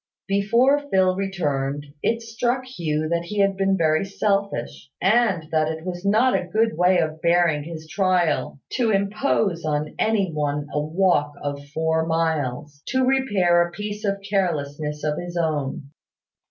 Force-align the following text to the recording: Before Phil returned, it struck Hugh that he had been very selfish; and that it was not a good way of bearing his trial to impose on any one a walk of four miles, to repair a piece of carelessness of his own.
Before 0.27 0.89
Phil 0.89 1.15
returned, 1.15 1.85
it 2.01 2.23
struck 2.23 2.65
Hugh 2.65 3.07
that 3.09 3.25
he 3.25 3.37
had 3.37 3.55
been 3.55 3.77
very 3.77 4.03
selfish; 4.03 4.89
and 4.99 5.45
that 5.51 5.67
it 5.71 5.85
was 5.85 6.03
not 6.03 6.33
a 6.33 6.43
good 6.47 6.75
way 6.75 6.97
of 6.97 7.21
bearing 7.21 7.61
his 7.65 7.87
trial 7.87 8.59
to 8.71 8.89
impose 8.89 9.63
on 9.63 9.93
any 9.99 10.31
one 10.33 10.67
a 10.73 10.81
walk 10.81 11.33
of 11.43 11.63
four 11.67 12.07
miles, 12.07 12.81
to 12.87 13.05
repair 13.05 13.61
a 13.61 13.69
piece 13.71 14.03
of 14.03 14.23
carelessness 14.27 15.03
of 15.03 15.19
his 15.19 15.37
own. 15.37 15.91